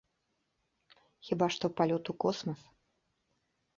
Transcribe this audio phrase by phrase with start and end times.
[1.29, 2.61] Хіба што палёт у космас.